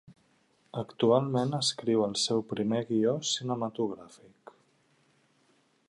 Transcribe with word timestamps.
Actualment 0.81 1.53
escriu 1.57 2.01
el 2.05 2.17
seu 2.21 2.41
primer 2.55 2.81
guió 2.89 3.15
cinematogràfic. 3.33 4.55